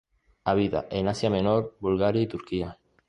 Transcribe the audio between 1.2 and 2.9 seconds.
Menor, Bulgaria y Turquía.